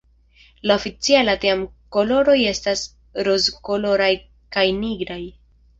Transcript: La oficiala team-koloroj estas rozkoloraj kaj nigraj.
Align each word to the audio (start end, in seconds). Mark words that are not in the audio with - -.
La 0.69 0.77
oficiala 0.79 1.35
team-koloroj 1.43 2.39
estas 2.55 2.83
rozkoloraj 3.29 4.13
kaj 4.57 4.71
nigraj. 4.85 5.25